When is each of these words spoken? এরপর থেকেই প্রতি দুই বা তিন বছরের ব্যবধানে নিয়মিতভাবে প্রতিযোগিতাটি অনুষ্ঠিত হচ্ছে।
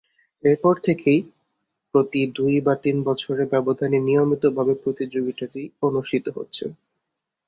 এরপর 0.43 0.75
থেকেই 0.83 1.19
প্রতি 1.93 2.21
দুই 2.35 2.55
বা 2.61 2.73
তিন 2.83 2.97
বছরের 3.07 3.47
ব্যবধানে 3.47 3.97
নিয়মিতভাবে 4.07 4.73
প্রতিযোগিতাটি 4.83 5.61
অনুষ্ঠিত 5.87 6.25
হচ্ছে। 6.29 6.65